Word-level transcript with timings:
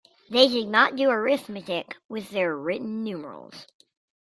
They 0.31 0.47
did 0.47 0.67
not 0.67 0.95
do 0.95 1.11
arithmetic 1.11 1.95
with 2.09 2.31
their 2.31 2.57
written 2.57 3.03
numerals. 3.03 3.67